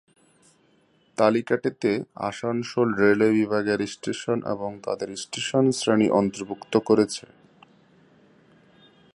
[1.17, 1.91] তালিকাটিতে
[2.29, 7.25] Asansol railway বিভাগের station এবং তাদের স্টেশন শ্রেণী অন্তর্ভুক্ত করেছে।